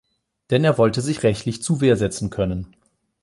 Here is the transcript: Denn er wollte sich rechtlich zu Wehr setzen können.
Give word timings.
Denn 0.49 0.63
er 0.63 0.79
wollte 0.79 0.99
sich 0.99 1.21
rechtlich 1.21 1.61
zu 1.61 1.79
Wehr 1.79 1.95
setzen 1.95 2.31
können. 2.31 2.75